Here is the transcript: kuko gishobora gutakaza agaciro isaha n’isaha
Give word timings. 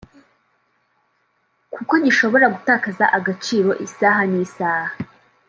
kuko 1.73 1.93
gishobora 2.05 2.45
gutakaza 2.55 3.05
agaciro 3.17 3.71
isaha 3.85 4.21
n’isaha 4.31 4.93